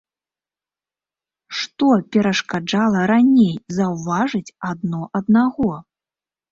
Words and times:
Што 1.59 1.87
перашкаджала 2.17 3.05
раней 3.13 3.55
заўважыць 3.79 4.47
адно 4.73 5.01
аднаго? 5.23 5.71